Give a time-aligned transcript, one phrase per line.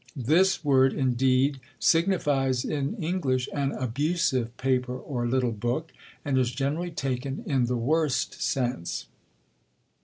[0.15, 5.91] This word indeed signifies in English an abusive paper or little book,
[6.25, 9.05] and is generally taken in the worst sense.